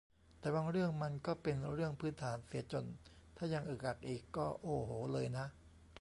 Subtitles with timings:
[0.39, 2.85] แต่บางเรื่องมันก็เป็นเรื่องพื้นฐานเสียจน
[3.37, 5.45] ถ้ายังอึกอักอีก ก็ โอ้โห เลยนะ